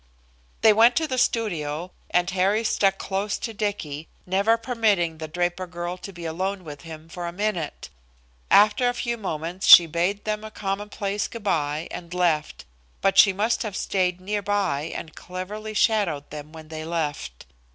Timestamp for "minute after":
7.31-8.89